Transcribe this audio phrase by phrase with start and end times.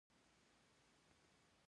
[0.03, 1.55] امريکنز.